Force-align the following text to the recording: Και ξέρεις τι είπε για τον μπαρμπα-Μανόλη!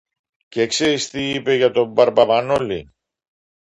Και 0.47 0.65
ξέρεις 0.67 1.09
τι 1.09 1.29
είπε 1.31 1.53
για 1.55 1.71
τον 1.71 1.91
μπαρμπα-Μανόλη! 1.91 2.89